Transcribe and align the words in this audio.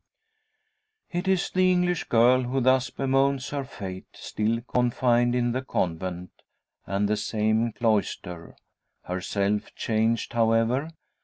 It 1.11 1.27
is 1.27 1.51
the 1.51 1.71
English 1.71 2.05
girl 2.05 2.41
who 2.41 2.59
thus 2.59 2.89
bemoans 2.89 3.49
her 3.49 3.63
fate 3.63 4.07
still 4.13 4.59
confined 4.61 5.35
in 5.35 5.51
the 5.51 5.61
convent, 5.61 6.31
and 6.87 7.07
the 7.07 7.15
same 7.15 7.71
cloister. 7.71 8.55
Herself 9.03 9.75
changed, 9.75 10.33
however. 10.33 10.89